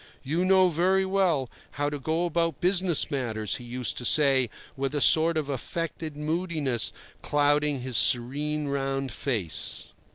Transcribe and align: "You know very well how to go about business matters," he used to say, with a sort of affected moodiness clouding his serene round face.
"You 0.23 0.43
know 0.45 0.67
very 0.67 1.05
well 1.05 1.47
how 1.73 1.87
to 1.91 1.99
go 1.99 2.25
about 2.25 2.59
business 2.59 3.11
matters," 3.11 3.57
he 3.57 3.63
used 3.63 3.99
to 3.99 4.03
say, 4.03 4.49
with 4.75 4.95
a 4.95 4.99
sort 4.99 5.37
of 5.37 5.47
affected 5.47 6.17
moodiness 6.17 6.91
clouding 7.21 7.81
his 7.81 7.97
serene 7.97 8.67
round 8.67 9.11
face. 9.11 9.91